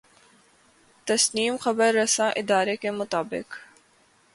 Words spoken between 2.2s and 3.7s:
ادارے کے مطابق